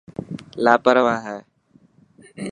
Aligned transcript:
لاپرواهه 0.63 1.17
هي. 1.27 1.39